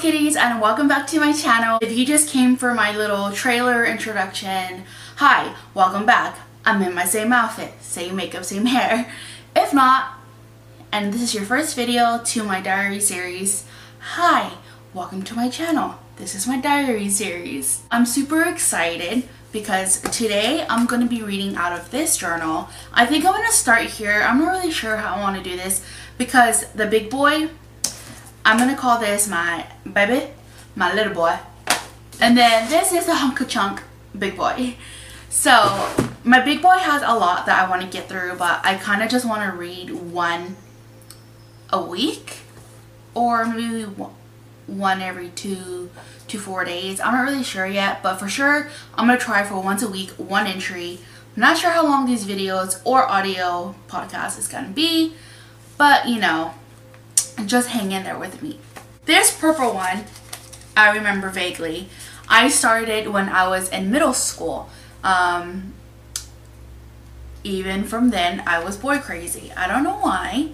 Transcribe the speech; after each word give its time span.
kitties 0.00 0.34
and 0.34 0.62
welcome 0.62 0.88
back 0.88 1.06
to 1.06 1.20
my 1.20 1.30
channel. 1.30 1.78
If 1.82 1.92
you 1.92 2.06
just 2.06 2.30
came 2.30 2.56
for 2.56 2.72
my 2.72 2.96
little 2.96 3.30
trailer 3.32 3.84
introduction, 3.84 4.84
hi, 5.16 5.54
welcome 5.74 6.06
back. 6.06 6.38
I'm 6.64 6.80
in 6.80 6.94
my 6.94 7.04
same 7.04 7.34
outfit, 7.34 7.74
same 7.82 8.16
makeup, 8.16 8.46
same 8.46 8.64
hair. 8.74 9.12
If 9.54 9.74
not, 9.74 10.14
and 10.90 11.12
this 11.12 11.20
is 11.20 11.34
your 11.34 11.44
first 11.44 11.76
video 11.76 12.22
to 12.24 12.42
my 12.42 12.62
diary 12.62 12.98
series, 12.98 13.66
hi, 13.98 14.54
welcome 14.94 15.22
to 15.22 15.34
my 15.34 15.50
channel. 15.50 15.96
This 16.16 16.34
is 16.34 16.46
my 16.46 16.58
diary 16.58 17.10
series. 17.10 17.82
I'm 17.90 18.06
super 18.06 18.42
excited 18.44 19.28
because 19.52 20.00
today 20.00 20.64
I'm 20.70 20.86
going 20.86 21.02
to 21.02 21.14
be 21.14 21.22
reading 21.22 21.56
out 21.56 21.78
of 21.78 21.90
this 21.90 22.16
journal. 22.16 22.70
I 22.94 23.04
think 23.04 23.26
I'm 23.26 23.34
going 23.34 23.46
to 23.46 23.52
start 23.52 23.84
here. 23.84 24.22
I'm 24.22 24.38
not 24.38 24.52
really 24.52 24.72
sure 24.72 24.96
how 24.96 25.16
I 25.16 25.20
want 25.20 25.36
to 25.36 25.42
do 25.42 25.58
this 25.58 25.84
because 26.16 26.72
the 26.72 26.86
big 26.86 27.10
boy 27.10 27.50
I'm 28.44 28.58
gonna 28.58 28.76
call 28.76 28.98
this 28.98 29.28
my 29.28 29.66
baby, 29.90 30.32
my 30.74 30.94
little 30.94 31.14
boy. 31.14 31.38
And 32.20 32.36
then 32.36 32.68
this 32.68 32.92
is 32.92 33.06
the 33.06 33.14
hunk 33.14 33.40
of 33.40 33.48
chunk 33.48 33.82
big 34.18 34.36
boy. 34.36 34.76
So 35.28 35.88
my 36.24 36.40
big 36.40 36.60
boy 36.60 36.76
has 36.76 37.02
a 37.02 37.14
lot 37.14 37.46
that 37.46 37.58
I 37.58 37.70
want 37.70 37.82
to 37.82 37.88
get 37.88 38.08
through, 38.08 38.34
but 38.36 38.60
I 38.64 38.74
kind 38.74 39.02
of 39.02 39.08
just 39.08 39.24
want 39.24 39.48
to 39.48 39.56
read 39.56 39.90
one 39.90 40.56
a 41.70 41.80
week 41.80 42.40
or 43.14 43.44
maybe 43.46 43.84
one 44.66 45.00
every 45.00 45.30
two 45.30 45.90
to 46.28 46.38
four 46.38 46.64
days. 46.64 47.00
I'm 47.00 47.14
not 47.14 47.22
really 47.22 47.44
sure 47.44 47.66
yet, 47.66 48.02
but 48.02 48.16
for 48.16 48.28
sure 48.28 48.68
I'm 48.94 49.06
going 49.06 49.18
to 49.18 49.24
try 49.24 49.44
for 49.44 49.60
once 49.60 49.82
a 49.82 49.88
week, 49.88 50.10
one 50.10 50.46
entry. 50.46 50.98
I'm 51.36 51.40
not 51.40 51.58
sure 51.58 51.70
how 51.70 51.84
long 51.84 52.06
these 52.06 52.26
videos 52.26 52.80
or 52.84 53.08
audio 53.08 53.74
podcast 53.88 54.38
is 54.38 54.48
going 54.48 54.64
to 54.64 54.70
be, 54.70 55.14
but 55.78 56.08
you 56.08 56.20
know, 56.20 56.54
just 57.46 57.68
hang 57.68 57.92
in 57.92 58.04
there 58.04 58.18
with 58.18 58.42
me. 58.42 58.58
This 59.04 59.36
purple 59.36 59.74
one, 59.74 60.04
I 60.76 60.94
remember 60.94 61.30
vaguely. 61.30 61.88
I 62.28 62.48
started 62.48 63.08
when 63.08 63.28
I 63.28 63.48
was 63.48 63.68
in 63.68 63.90
middle 63.90 64.14
school. 64.14 64.70
Um, 65.02 65.74
even 67.42 67.84
from 67.84 68.10
then, 68.10 68.42
I 68.46 68.62
was 68.62 68.76
boy 68.76 68.98
crazy. 68.98 69.52
I 69.56 69.66
don't 69.66 69.82
know 69.82 69.98
why, 69.98 70.50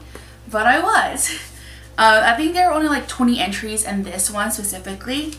but 0.50 0.66
I 0.66 0.80
was. 0.80 1.38
Uh, 1.98 2.20
I 2.24 2.36
think 2.36 2.52
there 2.52 2.68
are 2.68 2.74
only 2.74 2.88
like 2.88 3.08
20 3.08 3.40
entries 3.40 3.82
in 3.82 4.02
this 4.02 4.30
one 4.30 4.50
specifically. 4.50 5.32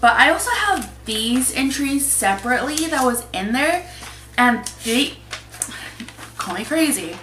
But 0.00 0.14
I 0.16 0.30
also 0.30 0.50
have 0.50 0.92
these 1.04 1.54
entries 1.54 2.04
separately 2.04 2.74
that 2.86 3.04
was 3.04 3.26
in 3.32 3.52
there. 3.52 3.88
And 4.36 4.66
they... 4.84 5.18
Call 6.36 6.54
me 6.54 6.64
crazy. 6.64 7.16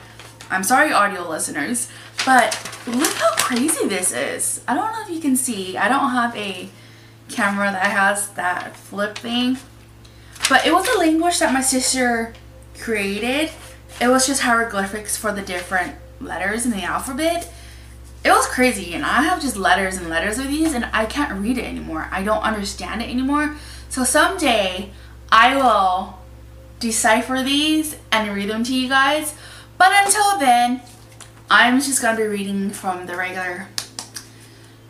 I'm 0.49 0.63
sorry, 0.63 0.93
audio 0.93 1.27
listeners. 1.27 1.89
But 2.27 2.59
look 2.85 3.13
how 3.13 3.33
crazy 3.37 3.87
this 3.87 4.11
is. 4.11 4.61
I 4.67 4.75
don't 4.75 4.91
know 4.91 5.01
if 5.01 5.09
you 5.09 5.21
can 5.21 5.37
see. 5.37 5.77
I 5.77 5.87
don't 5.87 6.09
have 6.09 6.35
a 6.35 6.67
camera 7.29 7.71
that 7.71 7.89
has 7.89 8.27
that 8.31 8.75
flip 8.75 9.17
thing. 9.17 9.57
But 10.49 10.65
it 10.65 10.73
was 10.73 10.85
a 10.89 10.99
language 10.99 11.39
that 11.39 11.53
my 11.53 11.61
sister 11.61 12.33
created. 12.77 13.51
It 14.01 14.09
was 14.09 14.27
just 14.27 14.41
hieroglyphics 14.41 15.15
for 15.15 15.31
the 15.31 15.41
different 15.41 15.95
letters 16.19 16.65
in 16.65 16.71
the 16.71 16.83
alphabet. 16.83 17.49
It 18.25 18.31
was 18.31 18.45
crazy 18.47 18.93
and 18.93 19.05
I 19.05 19.21
have 19.21 19.41
just 19.41 19.55
letters 19.55 19.95
and 19.95 20.09
letters 20.09 20.37
of 20.37 20.49
these 20.49 20.73
and 20.73 20.83
I 20.91 21.05
can't 21.05 21.39
read 21.39 21.57
it 21.57 21.63
anymore. 21.63 22.09
I 22.11 22.23
don't 22.23 22.43
understand 22.43 23.01
it 23.01 23.09
anymore. 23.09 23.55
So 23.87 24.03
someday 24.03 24.91
I 25.31 25.55
will 25.55 26.19
decipher 26.81 27.41
these 27.41 27.95
and 28.11 28.35
read 28.35 28.49
them 28.49 28.65
to 28.65 28.75
you 28.75 28.89
guys. 28.89 29.33
But 29.77 29.93
until 30.05 30.37
then, 30.39 30.81
I'm 31.49 31.79
just 31.79 32.01
going 32.01 32.17
to 32.17 32.21
be 32.21 32.27
reading 32.27 32.71
from 32.71 33.05
the 33.05 33.15
regular 33.15 33.69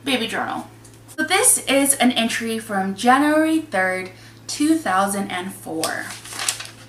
baby 0.04 0.26
journal. 0.26 0.68
So 1.16 1.24
this 1.24 1.60
is 1.68 1.94
an 1.96 2.12
entry 2.12 2.58
from 2.58 2.96
January 2.96 3.62
3rd, 3.62 4.10
2004. 4.48 6.06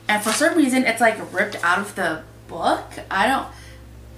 And 0.08 0.22
for 0.22 0.30
some 0.32 0.56
reason, 0.56 0.84
it's 0.84 1.02
like 1.02 1.32
ripped 1.34 1.62
out 1.62 1.78
of 1.78 1.94
the 1.96 2.22
book. 2.46 2.92
I 3.10 3.26
don't, 3.26 3.46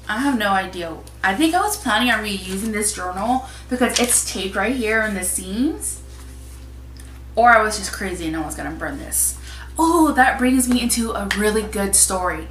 I 0.09 0.19
have 0.19 0.39
no 0.39 0.51
idea. 0.51 0.97
I 1.25 1.35
think 1.35 1.53
I 1.53 1.61
was 1.63 1.77
planning 1.77 2.13
on 2.13 2.25
reusing 2.25 2.71
this 2.71 2.95
journal 2.95 3.49
because 3.69 3.99
it's 3.99 4.33
taped 4.33 4.55
right 4.55 4.75
here 4.75 5.03
in 5.03 5.15
the 5.15 5.25
seams. 5.25 6.01
Or 7.35 7.51
I 7.51 7.61
was 7.61 7.77
just 7.77 7.93
crazy 7.93 8.29
and 8.29 8.37
I 8.37 8.47
was 8.47 8.55
going 8.55 8.71
to 8.71 8.77
burn 8.77 8.99
this. 8.99 9.37
Oh, 9.77 10.13
that 10.13 10.39
brings 10.39 10.69
me 10.69 10.81
into 10.81 11.11
a 11.11 11.27
really 11.37 11.63
good 11.63 11.97
story. 11.97 12.47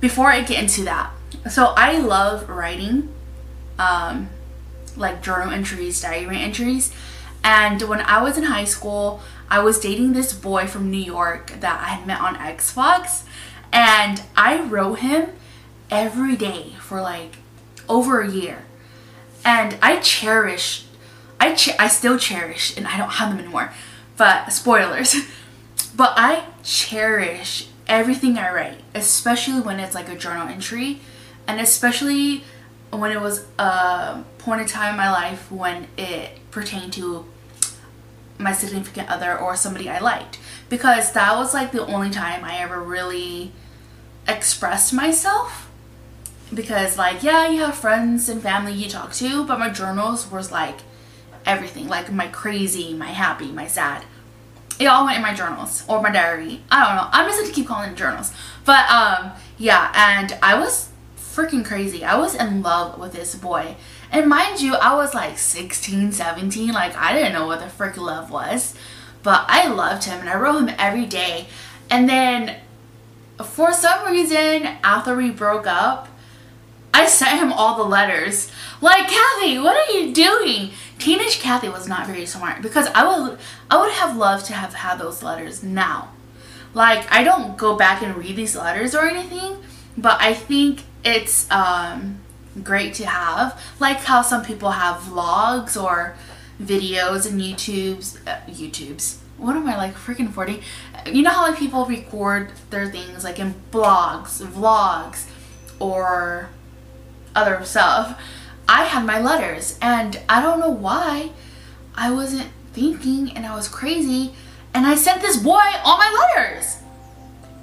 Before 0.00 0.30
I 0.30 0.42
get 0.42 0.62
into 0.62 0.84
that, 0.84 1.10
so 1.50 1.74
I 1.76 1.98
love 1.98 2.48
writing 2.48 3.12
um, 3.78 4.30
like 4.96 5.22
journal 5.22 5.50
entries, 5.50 6.00
diary 6.00 6.38
entries. 6.38 6.92
And 7.42 7.82
when 7.82 8.00
I 8.00 8.22
was 8.22 8.38
in 8.38 8.44
high 8.44 8.64
school, 8.64 9.20
I 9.50 9.58
was 9.60 9.78
dating 9.78 10.14
this 10.14 10.32
boy 10.32 10.66
from 10.66 10.90
New 10.90 10.96
York 10.96 11.52
that 11.60 11.80
I 11.80 11.88
had 11.90 12.06
met 12.06 12.20
on 12.20 12.36
Xbox. 12.36 13.24
And 13.72 14.22
I 14.36 14.62
wrote 14.62 15.00
him 15.00 15.30
every 15.90 16.36
day 16.36 16.74
for 16.80 17.02
like 17.02 17.36
over 17.88 18.20
a 18.20 18.30
year. 18.30 18.64
And 19.44 19.76
I 19.82 19.98
cherish, 19.98 20.86
I, 21.38 21.50
I 21.78 21.88
still 21.88 22.18
cherish, 22.18 22.74
and 22.78 22.86
I 22.86 22.96
don't 22.96 23.10
have 23.10 23.28
them 23.28 23.38
anymore, 23.38 23.74
but 24.16 24.50
spoilers. 24.50 25.14
but 25.96 26.14
I 26.16 26.46
cherish 26.62 27.68
everything 27.86 28.38
I 28.38 28.50
write, 28.54 28.80
especially 28.94 29.60
when 29.60 29.80
it's 29.80 29.94
like 29.94 30.08
a 30.08 30.16
journal 30.16 30.48
entry 30.48 31.00
and 31.46 31.60
especially 31.60 32.44
when 32.90 33.10
it 33.10 33.20
was 33.20 33.46
a 33.58 34.22
point 34.38 34.60
in 34.60 34.66
time 34.66 34.90
in 34.90 34.96
my 34.96 35.10
life 35.10 35.50
when 35.50 35.88
it 35.96 36.38
pertained 36.50 36.92
to 36.94 37.26
my 38.38 38.52
significant 38.52 39.08
other 39.08 39.38
or 39.38 39.56
somebody 39.56 39.88
I 39.88 39.98
liked. 39.98 40.38
Because 40.68 41.12
that 41.12 41.36
was 41.36 41.54
like 41.54 41.72
the 41.72 41.86
only 41.86 42.10
time 42.10 42.44
I 42.44 42.58
ever 42.58 42.82
really 42.82 43.52
expressed 44.26 44.92
myself. 44.92 45.70
Because 46.52 46.96
like 46.96 47.22
yeah 47.22 47.48
you 47.48 47.60
have 47.60 47.74
friends 47.74 48.28
and 48.28 48.42
family 48.42 48.72
you 48.72 48.88
talk 48.88 49.12
to 49.14 49.44
but 49.44 49.58
my 49.58 49.70
journals 49.70 50.30
was 50.30 50.52
like 50.52 50.78
everything. 51.46 51.88
Like 51.88 52.12
my 52.12 52.28
crazy 52.28 52.94
my 52.94 53.08
happy 53.08 53.50
my 53.50 53.66
sad. 53.66 54.04
It 54.78 54.86
all 54.86 55.04
went 55.04 55.16
in 55.16 55.22
my 55.22 55.34
journals 55.34 55.84
or 55.88 56.02
my 56.02 56.10
diary. 56.10 56.60
I 56.70 56.84
don't 56.84 56.96
know. 56.96 57.08
I'm 57.12 57.28
just 57.28 57.40
gonna 57.40 57.54
keep 57.54 57.66
calling 57.66 57.92
it 57.92 57.96
journals. 57.96 58.32
But 58.64 58.88
um 58.90 59.32
yeah 59.58 59.92
and 59.94 60.36
I 60.42 60.58
was 60.58 60.90
freaking 61.34 61.64
crazy. 61.64 62.04
I 62.04 62.16
was 62.16 62.34
in 62.34 62.62
love 62.62 62.98
with 62.98 63.12
this 63.12 63.34
boy. 63.34 63.76
And 64.10 64.28
mind 64.28 64.60
you, 64.60 64.74
I 64.76 64.94
was 64.94 65.14
like 65.14 65.38
16, 65.38 66.12
17. 66.12 66.72
Like, 66.72 66.96
I 66.96 67.12
didn't 67.12 67.32
know 67.32 67.46
what 67.46 67.60
the 67.60 67.68
frick 67.68 67.96
love 67.96 68.30
was. 68.30 68.74
But 69.22 69.44
I 69.48 69.68
loved 69.68 70.04
him 70.04 70.20
and 70.20 70.28
I 70.28 70.36
wrote 70.36 70.60
him 70.60 70.74
every 70.78 71.06
day. 71.06 71.48
And 71.90 72.08
then, 72.08 72.56
for 73.42 73.72
some 73.72 74.06
reason, 74.06 74.66
after 74.82 75.16
we 75.16 75.30
broke 75.30 75.66
up, 75.66 76.08
I 76.92 77.06
sent 77.06 77.40
him 77.40 77.52
all 77.52 77.76
the 77.76 77.82
letters. 77.82 78.52
Like, 78.80 79.08
Kathy, 79.08 79.58
what 79.58 79.76
are 79.76 79.92
you 79.92 80.12
doing? 80.14 80.70
Teenage 80.98 81.40
Kathy 81.40 81.68
was 81.68 81.88
not 81.88 82.06
very 82.06 82.26
smart 82.26 82.62
because 82.62 82.86
I 82.94 83.04
would, 83.04 83.38
I 83.70 83.80
would 83.80 83.92
have 83.92 84.16
loved 84.16 84.46
to 84.46 84.52
have 84.52 84.74
had 84.74 84.98
those 84.98 85.22
letters 85.22 85.62
now. 85.62 86.10
Like, 86.72 87.10
I 87.12 87.24
don't 87.24 87.56
go 87.56 87.76
back 87.76 88.02
and 88.02 88.16
read 88.16 88.36
these 88.36 88.54
letters 88.54 88.94
or 88.94 89.06
anything, 89.06 89.56
but 89.96 90.20
I 90.20 90.34
think 90.34 90.84
it's 91.04 91.50
um, 91.50 92.20
great 92.62 92.94
to 92.94 93.06
have. 93.06 93.60
Like 93.78 93.98
how 93.98 94.22
some 94.22 94.44
people 94.44 94.72
have 94.72 95.02
vlogs 95.02 95.80
or 95.80 96.16
videos 96.60 97.30
and 97.30 97.40
YouTubes, 97.40 98.26
uh, 98.26 98.40
YouTubes. 98.48 99.18
What 99.36 99.56
am 99.56 99.68
I 99.68 99.76
like 99.76 99.94
freaking 99.94 100.32
40? 100.32 100.62
You 101.06 101.22
know 101.22 101.30
how 101.30 101.42
like 101.48 101.58
people 101.58 101.84
record 101.84 102.52
their 102.70 102.90
things 102.90 103.24
like 103.24 103.38
in 103.38 103.54
blogs, 103.70 104.42
vlogs, 104.42 105.26
or 105.78 106.48
other 107.34 107.64
stuff. 107.64 108.20
I 108.68 108.84
had 108.84 109.04
my 109.04 109.20
letters 109.20 109.78
and 109.82 110.20
I 110.28 110.40
don't 110.40 110.60
know 110.60 110.70
why 110.70 111.30
I 111.94 112.10
wasn't 112.10 112.48
thinking 112.72 113.36
and 113.36 113.44
I 113.44 113.54
was 113.54 113.68
crazy 113.68 114.34
and 114.72 114.86
I 114.86 114.94
sent 114.94 115.20
this 115.20 115.36
boy 115.36 115.60
all 115.84 115.98
my 115.98 116.32
letters. 116.36 116.78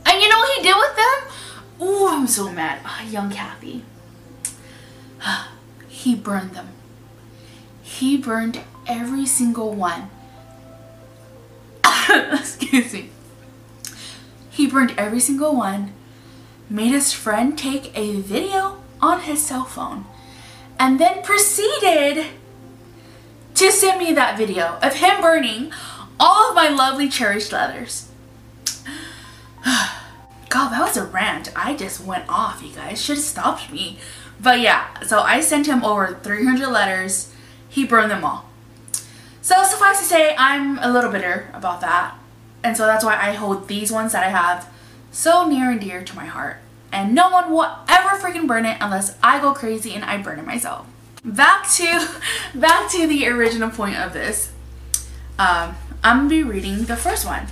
And 0.05 0.21
you 0.21 0.29
know 0.29 0.39
what 0.39 0.57
he 0.57 0.63
did 0.63 0.75
with 0.75 0.95
them? 0.95 1.31
Oh, 1.83 2.16
I'm 2.16 2.28
so 2.28 2.51
mad. 2.51 2.80
Oh, 2.86 3.04
young 3.10 3.31
Kathy. 3.31 3.83
Ah, 5.24 5.51
he 5.89 6.13
burned 6.13 6.51
them. 6.51 6.69
He 7.81 8.18
burned 8.18 8.62
every 8.86 9.25
single 9.25 9.74
one. 9.74 10.12
Excuse 12.33 12.94
me. 12.94 13.10
He 14.51 14.68
burned 14.68 14.94
every 14.95 15.19
single 15.19 15.56
one, 15.56 15.94
made 16.69 16.92
his 16.92 17.13
friend 17.13 17.57
take 17.57 17.98
a 17.98 18.22
video 18.22 18.78
on 19.01 19.22
his 19.22 19.44
cell 19.44 19.66
phone, 19.66 20.06
and 20.80 21.00
then 21.00 21.24
proceeded 21.24 22.28
to 23.56 23.72
send 23.72 24.00
me 24.00 24.13
that 24.13 24.38
video 24.38 24.78
of 24.83 24.95
him 24.95 25.19
burning 25.19 25.72
all 26.19 26.50
of 26.50 26.56
my 26.56 26.69
lovely 26.69 27.10
cherished 27.10 27.51
letters. 27.51 28.10
God, 30.51 30.74
that 30.74 30.81
was 30.81 30.98
a 30.98 31.06
rant. 31.06 31.50
I 31.56 31.77
just 31.77 32.01
went 32.01 32.25
off, 32.27 32.62
you 32.62 32.75
guys. 32.75 33.01
Should 33.01 33.15
have 33.15 33.24
stopped 33.24 33.71
me. 33.71 34.00
But 34.38 34.59
yeah, 34.59 35.00
so 35.00 35.21
I 35.21 35.39
sent 35.39 35.65
him 35.65 35.81
over 35.81 36.19
300 36.21 36.68
letters. 36.68 37.33
He 37.69 37.86
burned 37.86 38.12
them 38.12 38.25
all. 38.25 38.50
So 39.42 39.63
suffice 39.63 40.00
to 40.00 40.06
say, 40.06 40.36
I'm 40.38 40.77
a 40.80 40.92
little 40.92 41.09
bitter 41.09 41.50
about 41.53 41.80
that. 41.80 42.18
And 42.65 42.75
so 42.75 42.86
that's 42.86 43.06
why 43.06 43.15
I 43.15 43.31
hold 43.31 43.69
these 43.69 43.94
ones 43.94 44.12
that 44.12 44.25
I 44.25 44.30
have 44.30 44.69
so 45.09 45.48
near 45.48 45.71
and 45.71 45.80
dear 45.80 46.03
to 46.03 46.15
my 46.18 46.25
heart. 46.25 46.57
And 46.92 47.15
no 47.15 47.30
one 47.30 47.50
will 47.50 47.71
ever 47.88 48.18
freaking 48.18 48.45
burn 48.45 48.65
it 48.65 48.77
unless 48.81 49.18
I 49.24 49.39
go 49.39 49.54
crazy 49.54 49.94
and 49.94 50.04
I 50.04 50.21
burn 50.21 50.38
it 50.38 50.45
myself. 50.45 50.86
Back 51.24 51.71
to, 51.75 52.09
back 52.54 52.92
to 52.92 53.07
the 53.07 53.25
original 53.30 53.69
point 53.69 53.95
of 53.95 54.12
this. 54.12 54.51
Um, 55.39 55.77
I'm 56.04 56.18
gonna 56.18 56.30
be 56.30 56.44
reading 56.44 56.83
the 56.83 56.97
first 56.97 57.25
one. 57.25 57.47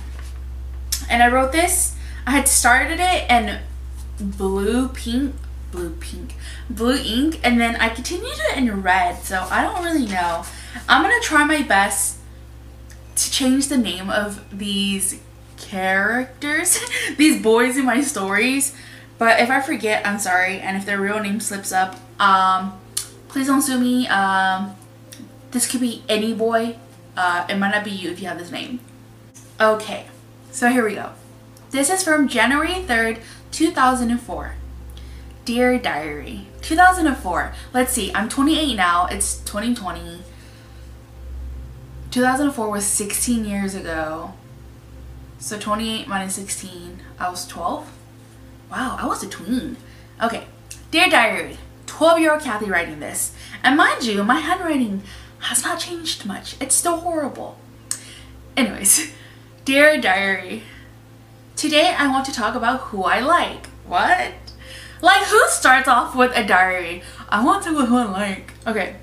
And 1.08 1.22
I 1.22 1.28
wrote 1.28 1.52
this, 1.52 1.96
I 2.26 2.32
had 2.32 2.48
started 2.48 2.98
it 3.00 3.30
in 3.30 3.60
blue 4.20 4.88
pink, 4.88 5.34
blue 5.72 5.90
pink, 5.90 6.34
blue 6.68 6.96
ink, 6.96 7.40
and 7.42 7.60
then 7.60 7.76
I 7.76 7.88
continued 7.88 8.38
it 8.50 8.58
in 8.58 8.82
red, 8.82 9.22
so 9.22 9.46
I 9.50 9.62
don't 9.62 9.82
really 9.84 10.06
know. 10.06 10.44
I'm 10.88 11.02
gonna 11.02 11.20
try 11.20 11.44
my 11.44 11.62
best 11.62 12.18
to 13.16 13.30
change 13.30 13.68
the 13.68 13.76
name 13.76 14.10
of 14.10 14.44
these 14.56 15.20
characters, 15.56 16.80
these 17.16 17.42
boys 17.42 17.76
in 17.76 17.84
my 17.84 18.00
stories. 18.00 18.74
But 19.18 19.40
if 19.40 19.50
I 19.50 19.60
forget, 19.60 20.06
I'm 20.06 20.18
sorry. 20.18 20.58
And 20.60 20.76
if 20.76 20.86
their 20.86 20.98
real 20.98 21.20
name 21.20 21.40
slips 21.40 21.72
up, 21.72 21.96
um, 22.18 22.80
please 23.28 23.46
don't 23.46 23.60
sue 23.60 23.78
me. 23.78 24.08
Um, 24.08 24.74
this 25.50 25.70
could 25.70 25.80
be 25.80 26.02
any 26.08 26.32
boy. 26.32 26.76
Uh, 27.16 27.46
it 27.48 27.56
might 27.58 27.70
not 27.70 27.84
be 27.84 27.90
you 27.90 28.10
if 28.10 28.22
you 28.22 28.28
have 28.28 28.38
this 28.38 28.50
name. 28.50 28.80
Okay, 29.60 30.06
so 30.50 30.70
here 30.70 30.86
we 30.86 30.94
go. 30.94 31.12
This 31.70 31.88
is 31.88 32.02
from 32.02 32.26
January 32.26 32.82
3rd, 32.82 33.20
2004. 33.52 34.56
Dear 35.44 35.78
Diary, 35.78 36.48
2004. 36.62 37.54
Let's 37.72 37.92
see, 37.92 38.12
I'm 38.12 38.28
28 38.28 38.74
now. 38.74 39.06
It's 39.06 39.38
2020. 39.42 40.22
2004 42.10 42.70
was 42.70 42.84
16 42.84 43.44
years 43.44 43.76
ago. 43.76 44.32
So 45.38 45.60
28 45.60 46.08
minus 46.08 46.34
16, 46.34 46.98
I 47.20 47.30
was 47.30 47.46
12? 47.46 47.88
Wow, 48.68 48.96
I 48.98 49.06
was 49.06 49.22
a 49.22 49.28
tween. 49.28 49.76
Okay, 50.20 50.46
Dear 50.90 51.08
Diary, 51.08 51.56
12 51.86 52.18
year 52.18 52.32
old 52.32 52.42
Kathy 52.42 52.68
writing 52.68 52.98
this. 52.98 53.32
And 53.62 53.76
mind 53.76 54.04
you, 54.04 54.24
my 54.24 54.40
handwriting 54.40 55.02
has 55.38 55.62
not 55.62 55.78
changed 55.78 56.26
much. 56.26 56.56
It's 56.60 56.74
still 56.74 56.96
horrible. 56.96 57.58
Anyways, 58.56 59.12
Dear 59.64 60.00
Diary, 60.00 60.64
today 61.60 61.94
I 61.94 62.08
want 62.08 62.24
to 62.24 62.32
talk 62.32 62.54
about 62.54 62.80
who 62.80 63.02
I 63.02 63.20
like. 63.20 63.66
What? 63.86 64.32
Like 65.02 65.22
who 65.24 65.46
starts 65.48 65.88
off 65.88 66.16
with 66.16 66.34
a 66.34 66.42
diary? 66.42 67.02
I 67.28 67.44
want 67.44 67.64
to 67.64 67.72
know 67.72 67.84
who 67.84 67.98
I 67.98 68.04
like. 68.04 68.54
Okay. 68.66 68.96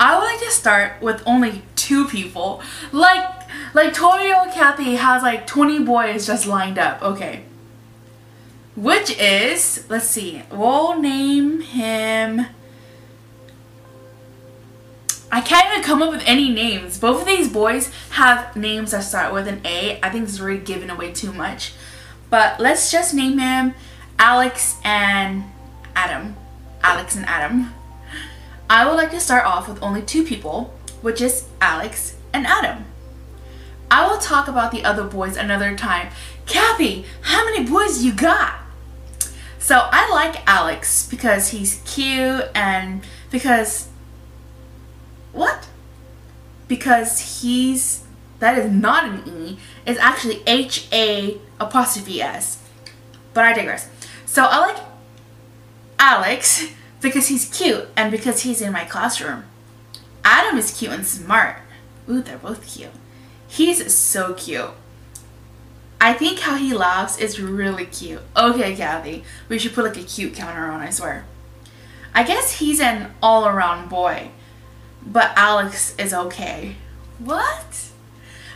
I 0.00 0.18
would 0.18 0.24
like 0.24 0.40
to 0.40 0.50
start 0.50 1.02
with 1.02 1.22
only 1.26 1.62
two 1.76 2.08
people. 2.08 2.62
Like, 2.90 3.24
like 3.74 3.92
12 3.92 4.22
year 4.22 4.36
Kathy 4.54 4.94
has 4.94 5.22
like 5.22 5.46
20 5.46 5.84
boys 5.84 6.26
just 6.26 6.46
lined 6.46 6.78
up. 6.78 7.02
Okay. 7.02 7.44
Which 8.74 9.10
is, 9.18 9.84
let's 9.90 10.06
see, 10.06 10.44
we'll 10.50 10.98
name 10.98 11.60
him. 11.60 12.46
I 15.34 15.40
can't 15.40 15.72
even 15.72 15.82
come 15.82 16.02
up 16.02 16.10
with 16.10 16.22
any 16.26 16.50
names. 16.50 16.98
Both 16.98 17.22
of 17.22 17.26
these 17.26 17.48
boys 17.50 17.90
have 18.10 18.54
names 18.54 18.90
that 18.90 19.02
start 19.02 19.32
with 19.32 19.48
an 19.48 19.62
A. 19.64 19.98
I 20.02 20.10
think 20.10 20.28
it's 20.28 20.38
already 20.38 20.58
giving 20.58 20.90
away 20.90 21.10
too 21.10 21.32
much. 21.32 21.72
But 22.28 22.60
let's 22.60 22.92
just 22.92 23.14
name 23.14 23.38
him 23.38 23.72
Alex 24.18 24.78
and 24.84 25.44
Adam. 25.96 26.36
Alex 26.82 27.16
and 27.16 27.24
Adam. 27.24 27.72
I 28.68 28.86
would 28.86 28.96
like 28.96 29.10
to 29.12 29.20
start 29.20 29.46
off 29.46 29.70
with 29.70 29.82
only 29.82 30.02
two 30.02 30.22
people, 30.22 30.74
which 31.00 31.22
is 31.22 31.46
Alex 31.62 32.14
and 32.34 32.46
Adam. 32.46 32.84
I 33.90 34.06
will 34.06 34.18
talk 34.18 34.48
about 34.48 34.70
the 34.70 34.84
other 34.84 35.04
boys 35.04 35.38
another 35.38 35.74
time. 35.74 36.10
Kathy, 36.44 37.06
how 37.22 37.42
many 37.46 37.66
boys 37.66 38.04
you 38.04 38.12
got? 38.12 38.60
So 39.58 39.88
I 39.90 40.10
like 40.10 40.46
Alex 40.46 41.08
because 41.08 41.48
he's 41.48 41.80
cute 41.86 42.50
and 42.54 43.02
because 43.30 43.88
what? 45.32 45.68
Because 46.68 47.42
he's 47.42 48.04
that 48.38 48.58
is 48.58 48.70
not 48.70 49.04
an 49.04 49.22
E. 49.26 49.58
It's 49.86 50.00
actually 50.00 50.42
H 50.46 50.88
A 50.92 51.38
apostrophe 51.60 52.20
S. 52.20 52.62
But 53.34 53.44
I 53.44 53.52
digress. 53.52 53.88
So 54.26 54.44
I 54.44 54.58
like 54.58 54.82
Alex 55.98 56.66
because 57.00 57.28
he's 57.28 57.48
cute 57.48 57.88
and 57.96 58.10
because 58.10 58.42
he's 58.42 58.60
in 58.60 58.72
my 58.72 58.84
classroom. 58.84 59.44
Adam 60.24 60.58
is 60.58 60.76
cute 60.76 60.92
and 60.92 61.06
smart. 61.06 61.58
Ooh, 62.08 62.20
they're 62.20 62.38
both 62.38 62.66
cute. 62.66 62.90
He's 63.46 63.94
so 63.94 64.34
cute. 64.34 64.70
I 66.00 66.14
think 66.14 66.40
how 66.40 66.56
he 66.56 66.74
laughs 66.74 67.18
is 67.18 67.40
really 67.40 67.86
cute. 67.86 68.22
Okay, 68.36 68.74
Kathy, 68.74 69.22
we 69.48 69.58
should 69.58 69.72
put 69.72 69.84
like 69.84 69.96
a 69.96 70.02
cute 70.02 70.34
counter 70.34 70.66
on, 70.66 70.80
I 70.80 70.90
swear. 70.90 71.26
I 72.12 72.24
guess 72.24 72.58
he's 72.58 72.80
an 72.80 73.12
all-around 73.22 73.88
boy, 73.88 74.30
but 75.06 75.32
Alex 75.36 75.94
is 75.98 76.14
okay. 76.14 76.76
What? 77.18 77.90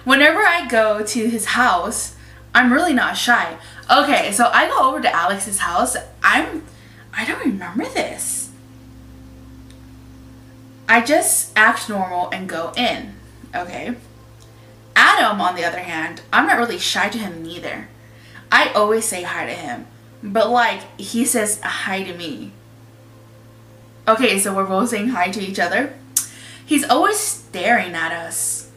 Whenever 0.05 0.41
I 0.41 0.69
go 0.69 1.05
to 1.05 1.29
his 1.29 1.47
house, 1.47 2.17
I'm 2.55 2.73
really 2.73 2.95
not 2.95 3.17
shy. 3.17 3.59
Okay, 3.91 4.33
so 4.33 4.51
I 4.53 4.69
go 4.69 4.89
over 4.89 5.01
to 5.01 5.15
Alex's 5.15 5.59
house. 5.59 5.97
I'm 6.23 6.65
I 7.13 7.25
don't 7.25 7.45
remember 7.45 7.85
this. 7.85 8.51
I 10.89 11.01
just 11.01 11.53
act 11.57 11.89
normal 11.89 12.29
and 12.31 12.49
go 12.49 12.73
in. 12.77 13.15
Okay. 13.55 13.97
Adam, 14.95 15.41
on 15.41 15.57
the 15.57 15.65
other 15.65 15.81
hand, 15.81 16.23
I'm 16.33 16.47
not 16.47 16.59
really 16.59 16.79
shy 16.79 17.09
to 17.09 17.19
him 17.19 17.43
neither. 17.43 17.89
I 18.53 18.69
always 18.71 19.05
say 19.05 19.23
hi 19.23 19.47
to 19.47 19.53
him. 19.53 19.87
But 20.23 20.51
like, 20.51 20.83
he 20.99 21.25
says 21.25 21.61
hi 21.61 22.03
to 22.03 22.15
me. 22.17 22.53
Okay, 24.07 24.39
so 24.39 24.55
we're 24.55 24.67
both 24.67 24.91
saying 24.91 25.09
hi 25.09 25.31
to 25.31 25.41
each 25.41 25.59
other. 25.59 25.95
He's 26.67 26.85
always 26.85 27.19
staring 27.19 27.95
at 27.95 28.13
us. 28.13 28.71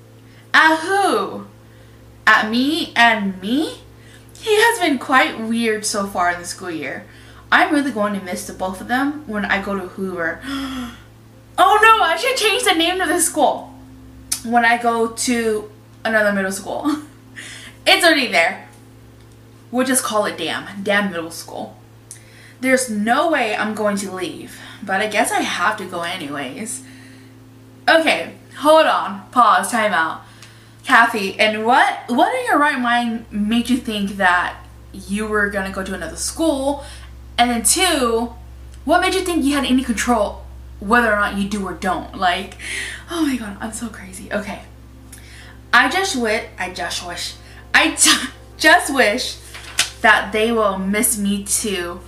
At 0.53 0.77
who? 0.77 1.47
At 2.25 2.49
me 2.49 2.93
and 2.95 3.41
me? 3.41 3.81
He 4.39 4.55
has 4.55 4.79
been 4.79 4.99
quite 4.99 5.39
weird 5.39 5.85
so 5.85 6.05
far 6.07 6.31
in 6.31 6.39
the 6.39 6.45
school 6.45 6.71
year. 6.71 7.05
I'm 7.51 7.73
really 7.73 7.91
going 7.91 8.13
to 8.13 8.23
miss 8.23 8.45
the 8.45 8.53
both 8.53 8.79
of 8.79 8.87
them 8.87 9.27
when 9.27 9.43
I 9.43 9.61
go 9.61 9.75
to 9.77 9.87
Hoover. 9.87 10.39
oh 10.45 10.93
no, 11.81 12.03
I 12.03 12.15
should 12.15 12.37
change 12.37 12.63
the 12.63 12.75
name 12.75 13.01
of 13.01 13.09
the 13.09 13.19
school 13.19 13.73
when 14.45 14.63
I 14.63 14.77
go 14.77 15.07
to 15.07 15.71
another 16.05 16.31
middle 16.31 16.51
school. 16.51 16.95
it's 17.87 18.05
already 18.05 18.27
there. 18.27 18.69
We'll 19.71 19.85
just 19.85 20.03
call 20.03 20.25
it 20.25 20.37
Damn. 20.37 20.83
Damn 20.83 21.11
Middle 21.11 21.31
School. 21.31 21.75
There's 22.59 22.89
no 22.89 23.31
way 23.31 23.55
I'm 23.55 23.73
going 23.73 23.97
to 23.97 24.11
leave, 24.11 24.59
but 24.83 24.99
I 24.99 25.07
guess 25.07 25.31
I 25.31 25.41
have 25.41 25.77
to 25.77 25.85
go 25.85 26.01
anyways. 26.01 26.83
Okay, 27.89 28.35
hold 28.57 28.85
on, 28.85 29.27
pause, 29.31 29.71
time 29.71 29.93
out. 29.93 30.21
Kathy, 30.83 31.39
and 31.39 31.65
what 31.65 32.03
what 32.07 32.37
in 32.39 32.45
your 32.45 32.59
right 32.59 32.79
mind 32.79 33.25
made 33.31 33.67
you 33.67 33.77
think 33.77 34.17
that 34.17 34.63
you 34.93 35.27
were 35.27 35.49
gonna 35.49 35.71
go 35.71 35.83
to 35.83 35.95
another 35.95 36.15
school? 36.15 36.83
And 37.35 37.49
then 37.49 37.63
two, 37.63 38.33
what 38.85 39.01
made 39.01 39.15
you 39.15 39.21
think 39.21 39.43
you 39.43 39.55
had 39.55 39.65
any 39.65 39.83
control 39.83 40.43
whether 40.79 41.11
or 41.11 41.15
not 41.15 41.37
you 41.37 41.49
do 41.49 41.65
or 41.65 41.73
don't? 41.73 42.15
Like, 42.15 42.57
oh 43.09 43.25
my 43.25 43.37
god, 43.37 43.57
I'm 43.59 43.73
so 43.73 43.87
crazy. 43.89 44.31
Okay. 44.31 44.61
I 45.73 45.89
just 45.89 46.15
wish 46.15 46.45
I 46.59 46.71
just 46.71 47.07
wish 47.07 47.35
I 47.73 47.95
just 48.57 48.93
wish 48.93 49.37
that 50.01 50.31
they 50.31 50.51
will 50.51 50.77
miss 50.77 51.17
me 51.17 51.43
too. 51.43 52.01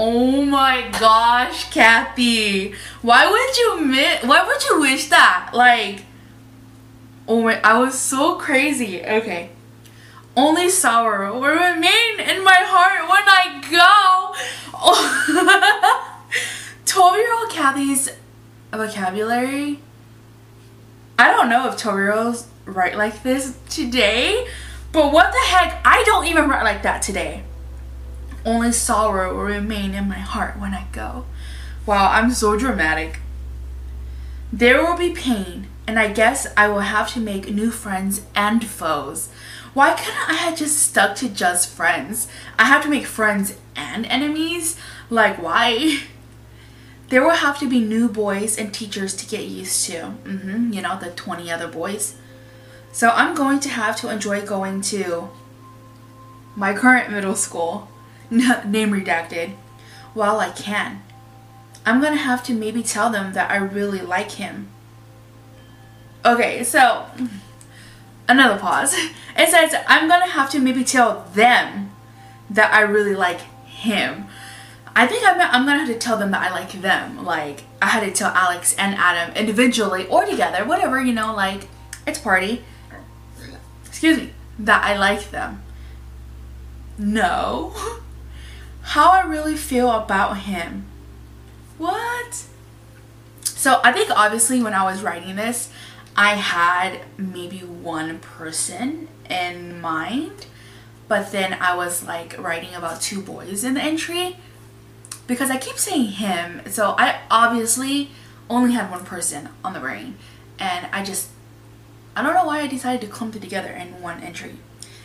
Oh 0.00 0.42
my 0.44 0.88
gosh, 1.00 1.70
Kathy. 1.72 2.72
Why 3.02 3.28
would 3.28 3.56
you 3.56 3.84
miss 3.84 4.22
why 4.22 4.46
would 4.46 4.64
you 4.64 4.80
wish 4.80 5.08
that? 5.08 5.50
Like 5.52 6.04
Oh 7.26 7.42
my, 7.42 7.60
I 7.62 7.78
was 7.78 7.98
so 7.98 8.36
crazy. 8.36 9.04
Okay. 9.04 9.50
Only 10.36 10.70
sorrow 10.70 11.34
will 11.34 11.48
remain 11.48 12.20
in 12.20 12.44
my 12.44 12.60
heart 12.64 13.08
when 13.10 13.24
I 13.26 13.60
go. 13.70 14.34
12 16.86 17.16
year 17.16 17.34
old 17.34 17.50
Kathy's 17.50 18.10
vocabulary. 18.72 19.80
I 21.18 21.32
don't 21.32 21.48
know 21.50 21.68
if 21.68 21.76
12 21.76 21.98
year 21.98 22.12
olds 22.14 22.46
write 22.64 22.96
like 22.96 23.24
this 23.24 23.58
today, 23.68 24.46
but 24.92 25.12
what 25.12 25.32
the 25.32 25.40
heck? 25.40 25.80
I 25.84 26.04
don't 26.06 26.26
even 26.26 26.48
write 26.48 26.62
like 26.62 26.82
that 26.84 27.02
today. 27.02 27.42
Only 28.44 28.72
sorrow 28.72 29.34
will 29.34 29.44
remain 29.44 29.94
in 29.94 30.08
my 30.08 30.18
heart 30.18 30.58
when 30.58 30.74
I 30.74 30.86
go. 30.92 31.26
Wow, 31.86 32.10
I'm 32.12 32.30
so 32.30 32.58
dramatic. 32.58 33.20
There 34.52 34.82
will 34.82 34.96
be 34.96 35.10
pain 35.10 35.66
and 35.86 35.98
I 35.98 36.08
guess 36.12 36.46
I 36.56 36.68
will 36.68 36.80
have 36.80 37.12
to 37.14 37.20
make 37.20 37.50
new 37.50 37.70
friends 37.70 38.22
and 38.34 38.64
foes. 38.64 39.30
Why 39.74 39.94
couldn't 39.94 40.28
I 40.28 40.34
have 40.34 40.58
just 40.58 40.78
stuck 40.78 41.16
to 41.16 41.28
just 41.28 41.68
friends? 41.68 42.28
I 42.58 42.64
have 42.64 42.82
to 42.82 42.90
make 42.90 43.06
friends 43.06 43.56
and 43.74 44.06
enemies? 44.06 44.78
Like, 45.10 45.40
why? 45.42 46.00
There 47.08 47.22
will 47.22 47.36
have 47.36 47.58
to 47.60 47.66
be 47.66 47.80
new 47.80 48.06
boys 48.06 48.58
and 48.58 48.72
teachers 48.72 49.14
to 49.16 49.26
get 49.26 49.46
used 49.46 49.86
to. 49.86 50.12
Mm-hmm, 50.24 50.74
you 50.74 50.82
know, 50.82 50.98
the 51.00 51.08
20 51.08 51.50
other 51.50 51.66
boys. 51.66 52.16
So 52.92 53.08
I'm 53.08 53.34
going 53.34 53.60
to 53.60 53.70
have 53.70 53.96
to 54.00 54.10
enjoy 54.10 54.44
going 54.44 54.82
to 54.92 55.30
my 56.54 56.74
current 56.74 57.10
middle 57.10 57.34
school, 57.34 57.88
name 58.30 58.90
redacted, 58.90 59.52
while 60.14 60.40
I 60.40 60.50
can. 60.50 61.02
I'm 61.86 62.00
gonna 62.00 62.16
have 62.16 62.42
to 62.44 62.52
maybe 62.52 62.82
tell 62.82 63.10
them 63.10 63.32
that 63.32 63.50
I 63.50 63.56
really 63.56 64.00
like 64.00 64.32
him. 64.32 64.68
Okay, 66.24 66.62
so 66.64 67.06
another 68.28 68.58
pause. 68.58 68.94
It 69.38 69.48
says 69.50 69.72
I'm 69.86 70.08
gonna 70.08 70.26
have 70.26 70.50
to 70.50 70.58
maybe 70.58 70.82
tell 70.82 71.24
them 71.32 71.92
that 72.50 72.74
I 72.74 72.80
really 72.80 73.14
like 73.14 73.40
him. 73.64 74.26
I 74.96 75.06
think 75.06 75.24
I'm, 75.24 75.40
I'm 75.40 75.64
gonna 75.64 75.78
have 75.78 75.88
to 75.88 75.98
tell 75.98 76.16
them 76.16 76.32
that 76.32 76.42
I 76.42 76.52
like 76.52 76.72
them. 76.72 77.24
Like 77.24 77.62
I 77.80 77.86
had 77.86 78.00
to 78.00 78.10
tell 78.10 78.32
Alex 78.32 78.74
and 78.74 78.96
Adam 78.96 79.32
individually 79.36 80.08
or 80.08 80.26
together, 80.26 80.64
whatever, 80.64 81.00
you 81.00 81.12
know, 81.12 81.32
like 81.36 81.68
it's 82.04 82.18
party. 82.18 82.64
Excuse 83.86 84.18
me, 84.18 84.32
that 84.58 84.84
I 84.84 84.98
like 84.98 85.30
them. 85.30 85.62
No. 86.98 87.72
How 88.92 89.10
I 89.10 89.20
really 89.20 89.54
feel 89.54 89.90
about 89.90 90.38
him. 90.38 90.86
What? 91.76 92.46
So 93.42 93.82
I 93.84 93.92
think 93.92 94.10
obviously 94.10 94.62
when 94.62 94.72
I 94.72 94.82
was 94.82 95.02
writing 95.02 95.36
this, 95.36 95.70
I 96.16 96.36
had 96.36 97.00
maybe 97.18 97.58
one 97.58 98.18
person 98.18 99.08
in 99.28 99.78
mind, 99.82 100.46
but 101.06 101.32
then 101.32 101.52
I 101.60 101.76
was 101.76 102.06
like 102.06 102.38
writing 102.38 102.74
about 102.74 103.02
two 103.02 103.20
boys 103.20 103.62
in 103.62 103.74
the 103.74 103.82
entry 103.82 104.38
because 105.26 105.50
I 105.50 105.58
keep 105.58 105.76
saying 105.76 106.12
him. 106.12 106.62
So 106.70 106.94
I 106.96 107.20
obviously 107.30 108.10
only 108.48 108.72
had 108.72 108.90
one 108.90 109.04
person 109.04 109.50
on 109.62 109.74
the 109.74 109.80
brain 109.80 110.16
and 110.58 110.86
I 110.92 111.04
just, 111.04 111.28
I 112.16 112.22
don't 112.22 112.32
know 112.32 112.46
why 112.46 112.60
I 112.60 112.66
decided 112.66 113.02
to 113.02 113.06
clump 113.06 113.36
it 113.36 113.42
together 113.42 113.68
in 113.68 114.00
one 114.00 114.22
entry. 114.22 114.56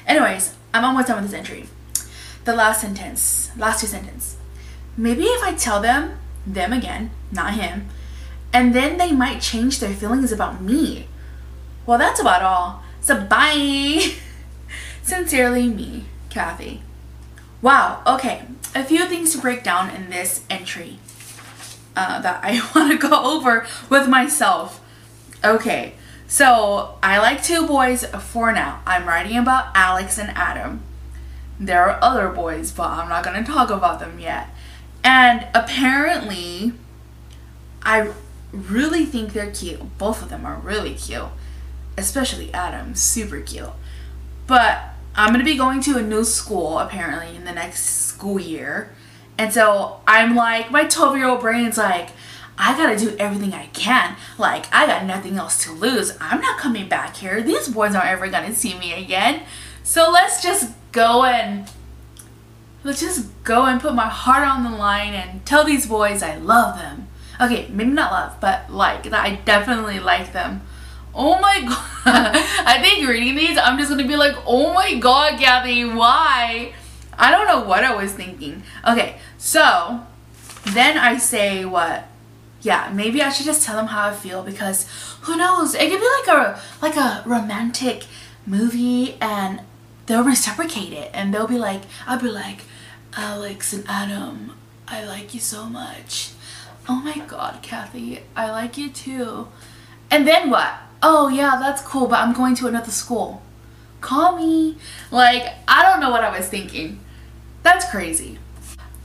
Anyways, 0.07 0.55
I'm 0.73 0.85
almost 0.85 1.09
done 1.09 1.21
with 1.21 1.31
this 1.31 1.37
entry. 1.37 1.67
The 2.45 2.55
last 2.55 2.81
sentence, 2.81 3.51
last 3.57 3.81
two 3.81 3.87
sentences. 3.87 4.37
Maybe 4.97 5.23
if 5.23 5.43
I 5.43 5.53
tell 5.53 5.81
them, 5.81 6.19
them 6.45 6.73
again, 6.73 7.11
not 7.31 7.53
him, 7.53 7.87
and 8.51 8.75
then 8.75 8.97
they 8.97 9.11
might 9.11 9.41
change 9.41 9.79
their 9.79 9.93
feelings 9.93 10.31
about 10.31 10.61
me. 10.61 11.07
Well, 11.85 11.97
that's 11.97 12.19
about 12.19 12.43
all. 12.43 12.83
So 13.01 13.23
bye. 13.25 14.13
Sincerely, 15.01 15.67
me, 15.67 16.05
Kathy. 16.29 16.81
Wow, 17.61 18.01
okay. 18.05 18.43
A 18.75 18.83
few 18.83 19.05
things 19.07 19.33
to 19.33 19.41
break 19.41 19.63
down 19.63 19.89
in 19.89 20.09
this 20.09 20.45
entry 20.49 20.99
uh, 21.95 22.21
that 22.21 22.43
I 22.43 22.61
want 22.75 22.91
to 22.91 22.97
go 22.97 23.35
over 23.35 23.65
with 23.89 24.07
myself. 24.07 24.81
Okay, 25.43 25.95
so 26.27 26.97
I 27.03 27.19
like 27.19 27.43
two 27.43 27.67
boys 27.67 28.05
for 28.05 28.51
now. 28.51 28.81
I'm 28.85 29.07
writing 29.07 29.37
about 29.37 29.71
Alex 29.75 30.17
and 30.17 30.29
Adam. 30.31 30.81
There 31.65 31.89
are 31.89 31.97
other 32.01 32.29
boys, 32.29 32.71
but 32.71 32.89
I'm 32.89 33.07
not 33.07 33.23
going 33.23 33.41
to 33.41 33.49
talk 33.49 33.69
about 33.69 33.99
them 33.99 34.19
yet. 34.19 34.49
And 35.03 35.47
apparently, 35.53 36.73
I 37.81 38.11
really 38.51 39.05
think 39.05 39.33
they're 39.33 39.51
cute. 39.51 39.97
Both 39.97 40.21
of 40.21 40.29
them 40.29 40.45
are 40.45 40.57
really 40.57 40.93
cute. 40.93 41.29
Especially 41.97 42.53
Adam, 42.53 42.95
super 42.95 43.39
cute. 43.39 43.69
But 44.45 44.83
I'm 45.15 45.29
going 45.29 45.39
to 45.39 45.49
be 45.49 45.57
going 45.57 45.81
to 45.81 45.97
a 45.97 46.01
new 46.01 46.25
school 46.25 46.79
apparently 46.79 47.35
in 47.35 47.45
the 47.45 47.53
next 47.53 47.85
school 47.85 48.39
year. 48.39 48.93
And 49.37 49.53
so 49.53 50.01
I'm 50.05 50.35
like, 50.35 50.69
my 50.69 50.83
12 50.83 51.17
year 51.17 51.27
old 51.27 51.41
brain's 51.41 51.77
like, 51.77 52.09
I 52.55 52.77
gotta 52.77 52.95
do 52.95 53.15
everything 53.17 53.51
I 53.53 53.65
can. 53.67 54.15
Like, 54.37 54.71
I 54.71 54.85
got 54.85 55.05
nothing 55.05 55.37
else 55.37 55.63
to 55.63 55.71
lose. 55.71 56.15
I'm 56.21 56.39
not 56.39 56.59
coming 56.59 56.87
back 56.87 57.15
here. 57.15 57.41
These 57.41 57.69
boys 57.69 57.95
aren't 57.95 58.09
ever 58.09 58.27
gonna 58.27 58.53
see 58.53 58.77
me 58.77 58.93
again. 58.93 59.41
So 59.83 60.11
let's 60.11 60.43
just 60.43 60.71
go 60.93 61.25
and 61.25 61.69
let's 62.83 63.01
just 63.01 63.43
go 63.43 63.65
and 63.65 63.81
put 63.81 63.93
my 63.93 64.07
heart 64.07 64.47
on 64.47 64.63
the 64.63 64.77
line 64.77 65.13
and 65.13 65.45
tell 65.45 65.65
these 65.65 65.85
boys 65.87 66.23
I 66.23 66.37
love 66.37 66.77
them. 66.77 67.07
Okay, 67.41 67.67
maybe 67.69 67.91
not 67.91 68.11
love, 68.11 68.39
but 68.39 68.71
like 68.71 69.03
that 69.03 69.25
I 69.25 69.35
definitely 69.35 69.99
like 69.99 70.31
them. 70.31 70.61
Oh 71.13 71.39
my 71.41 71.61
god. 72.05 72.31
I 72.65 72.79
think 72.81 73.07
reading 73.07 73.35
these, 73.35 73.57
I'm 73.57 73.77
just 73.77 73.89
gonna 73.89 74.07
be 74.07 74.15
like, 74.15 74.35
oh 74.45 74.73
my 74.73 74.93
god, 74.95 75.39
Gabby, 75.39 75.83
why? 75.83 76.73
I 77.17 77.31
don't 77.31 77.47
know 77.47 77.67
what 77.67 77.83
I 77.83 77.95
was 77.95 78.13
thinking. 78.13 78.63
Okay, 78.87 79.17
so 79.37 80.01
then 80.67 80.97
I 80.97 81.17
say 81.17 81.65
what? 81.65 82.07
Yeah, 82.61 82.91
maybe 82.93 83.21
I 83.21 83.29
should 83.29 83.45
just 83.45 83.65
tell 83.65 83.75
them 83.75 83.87
how 83.87 84.07
I 84.07 84.13
feel 84.13 84.41
because 84.41 84.87
who 85.21 85.35
knows? 85.35 85.75
It 85.75 85.89
could 85.89 85.99
be 85.99 86.07
like 86.19 86.37
a 86.37 86.61
like 86.81 86.95
a 86.95 87.23
romantic 87.27 88.05
movie 88.45 89.15
and 89.19 89.61
they'll 90.05 90.23
reciprocate 90.23 90.93
it 90.93 91.11
and 91.13 91.33
they'll 91.33 91.47
be 91.47 91.57
like, 91.57 91.81
I'll 92.05 92.19
be 92.19 92.29
like, 92.29 92.61
Alex 93.15 93.73
and 93.73 93.85
Adam, 93.87 94.57
I 94.87 95.03
like 95.05 95.33
you 95.33 95.39
so 95.39 95.65
much. 95.65 96.31
Oh 96.89 96.95
my 96.95 97.17
god, 97.27 97.61
Kathy, 97.61 98.21
I 98.35 98.51
like 98.51 98.77
you 98.77 98.89
too. 98.89 99.47
And 100.11 100.27
then 100.27 100.49
what? 100.49 100.73
Oh 101.01 101.27
yeah, 101.27 101.57
that's 101.59 101.81
cool, 101.81 102.07
but 102.07 102.19
I'm 102.19 102.33
going 102.33 102.55
to 102.55 102.67
another 102.67 102.91
school. 102.91 103.41
Call 104.01 104.37
me. 104.37 104.77
Like, 105.11 105.53
I 105.67 105.81
don't 105.83 106.01
know 106.01 106.09
what 106.09 106.23
I 106.23 106.37
was 106.37 106.47
thinking. 106.47 106.99
That's 107.61 107.89
crazy. 107.89 108.37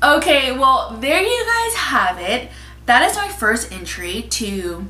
Okay, 0.02 0.52
well, 0.52 0.96
there 1.00 1.22
you 1.22 1.44
guys 1.46 1.74
have 1.76 2.18
it. 2.18 2.50
That 2.86 3.08
is 3.08 3.16
my 3.16 3.28
first 3.28 3.72
entry 3.72 4.22
to 4.22 4.86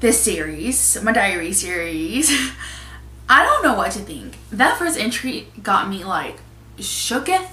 this 0.00 0.20
series, 0.20 1.00
my 1.02 1.12
diary 1.12 1.52
series. 1.52 2.30
I 3.32 3.44
don't 3.44 3.62
know 3.62 3.72
what 3.72 3.92
to 3.92 4.00
think. 4.00 4.36
That 4.50 4.78
first 4.78 4.98
entry 4.98 5.46
got 5.62 5.88
me 5.88 6.04
like 6.04 6.40
shooketh. 6.76 7.48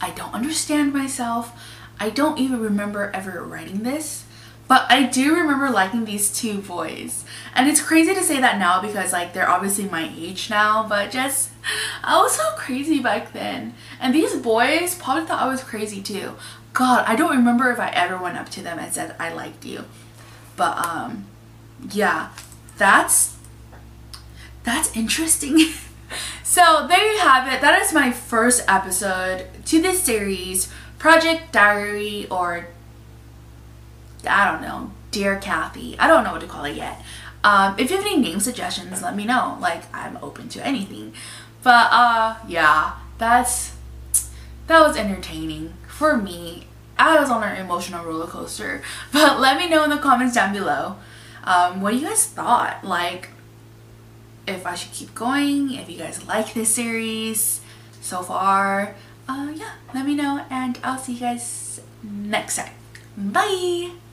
I 0.00 0.12
don't 0.12 0.32
understand 0.32 0.94
myself. 0.94 1.52
I 2.00 2.08
don't 2.08 2.38
even 2.38 2.58
remember 2.58 3.10
ever 3.12 3.44
writing 3.44 3.82
this. 3.82 4.24
But 4.66 4.86
I 4.88 5.02
do 5.02 5.36
remember 5.36 5.68
liking 5.68 6.06
these 6.06 6.32
two 6.32 6.62
boys. 6.62 7.26
And 7.54 7.68
it's 7.68 7.82
crazy 7.82 8.14
to 8.14 8.22
say 8.22 8.40
that 8.40 8.58
now 8.58 8.80
because 8.80 9.12
like 9.12 9.34
they're 9.34 9.46
obviously 9.46 9.84
my 9.84 10.10
age 10.16 10.48
now, 10.48 10.88
but 10.88 11.10
just 11.10 11.50
I 12.02 12.16
was 12.22 12.34
so 12.34 12.52
crazy 12.56 13.00
back 13.00 13.34
then. 13.34 13.74
And 14.00 14.14
these 14.14 14.34
boys 14.34 14.94
probably 14.94 15.26
thought 15.26 15.42
I 15.42 15.48
was 15.48 15.62
crazy 15.62 16.00
too. 16.00 16.36
God, 16.72 17.04
I 17.06 17.14
don't 17.14 17.36
remember 17.36 17.70
if 17.70 17.78
I 17.78 17.90
ever 17.90 18.16
went 18.16 18.38
up 18.38 18.48
to 18.52 18.62
them 18.62 18.78
and 18.78 18.90
said 18.90 19.14
I 19.18 19.34
liked 19.34 19.66
you. 19.66 19.84
But 20.56 20.78
um 20.78 21.26
yeah, 21.92 22.30
that's 22.78 23.34
that's 24.64 24.94
interesting. 24.96 25.58
so 26.42 26.86
there 26.88 27.12
you 27.12 27.18
have 27.18 27.52
it. 27.52 27.60
That 27.60 27.80
is 27.80 27.92
my 27.92 28.10
first 28.10 28.64
episode 28.66 29.46
to 29.66 29.80
this 29.80 30.02
series, 30.02 30.72
Project 30.98 31.52
Diary 31.52 32.26
or 32.30 32.66
I 34.26 34.50
don't 34.50 34.62
know, 34.62 34.90
Dear 35.10 35.36
Kathy. 35.38 35.98
I 35.98 36.06
don't 36.06 36.24
know 36.24 36.32
what 36.32 36.40
to 36.40 36.46
call 36.46 36.64
it 36.64 36.76
yet. 36.76 37.00
Um, 37.42 37.74
if 37.78 37.90
you 37.90 37.96
have 37.98 38.06
any 38.06 38.18
name 38.18 38.40
suggestions, 38.40 39.02
let 39.02 39.14
me 39.14 39.26
know. 39.26 39.58
Like, 39.60 39.82
I'm 39.94 40.18
open 40.22 40.48
to 40.50 40.66
anything. 40.66 41.12
But, 41.62 41.88
uh, 41.90 42.36
yeah, 42.48 42.94
that's, 43.18 43.74
that 44.66 44.80
was 44.80 44.96
entertaining 44.96 45.74
for 45.86 46.16
me. 46.16 46.66
I 46.98 47.20
was 47.20 47.28
on 47.28 47.42
an 47.42 47.56
emotional 47.56 48.04
roller 48.04 48.26
coaster. 48.26 48.82
But 49.12 49.40
let 49.40 49.58
me 49.58 49.68
know 49.68 49.84
in 49.84 49.90
the 49.90 49.98
comments 49.98 50.34
down 50.34 50.54
below. 50.54 50.96
Um, 51.44 51.82
what 51.82 51.94
you 51.94 52.00
guys 52.02 52.26
thought. 52.26 52.82
Like, 52.82 53.28
if 54.46 54.66
I 54.66 54.74
should 54.74 54.92
keep 54.92 55.14
going, 55.14 55.74
if 55.74 55.88
you 55.88 55.98
guys 55.98 56.26
like 56.26 56.54
this 56.54 56.74
series 56.74 57.60
so 58.00 58.22
far. 58.22 58.94
Uh, 59.28 59.52
yeah, 59.54 59.72
let 59.94 60.04
me 60.04 60.14
know 60.14 60.44
and 60.50 60.78
I'll 60.84 60.98
see 60.98 61.14
you 61.14 61.20
guys 61.20 61.80
next 62.02 62.56
time. 62.56 62.72
Bye! 63.16 64.03